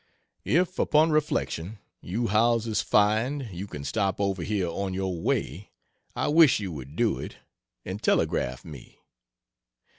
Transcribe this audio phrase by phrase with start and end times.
[0.45, 5.69] If, upon reflection, you Howellses find, you can stop over here on your way,
[6.15, 7.37] I wish you would do it,
[7.85, 9.03] and telegraph me.